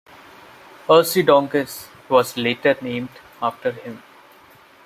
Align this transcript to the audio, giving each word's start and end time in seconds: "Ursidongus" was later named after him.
"Ursidongus" 0.89 1.87
was 2.09 2.35
later 2.35 2.75
named 2.81 3.09
after 3.39 3.71
him. 3.71 4.01